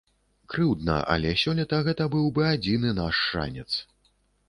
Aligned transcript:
Крыўдна, 0.53 0.95
але 1.17 1.35
сёлета 1.43 1.83
гэта 1.91 2.09
быў 2.17 2.25
бы 2.39 2.49
адзіны 2.55 2.97
наш 3.05 3.25
шанец. 3.31 3.71